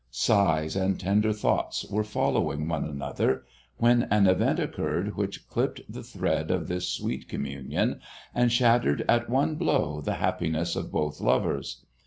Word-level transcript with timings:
Sighs 0.09 0.75
and 0.75 0.99
tender 0.99 1.31
thoughts 1.31 1.85
were 1.85 2.03
following 2.03 2.67
one 2.67 2.85
another, 2.85 3.45
when 3.77 4.07
an 4.09 4.25
event 4.25 4.57
occurred 4.57 5.15
which 5.15 5.47
clipped 5.47 5.81
the 5.87 6.01
thread 6.01 6.49
of 6.49 6.67
this 6.67 6.89
sweet 6.89 7.29
communion 7.29 8.01
and 8.33 8.51
shattered 8.51 9.05
at 9.07 9.29
one 9.29 9.53
blow 9.53 10.01
the 10.01 10.15
happiness 10.15 10.75
of 10.75 10.91
both 10.91 11.21
lovers. 11.21 11.85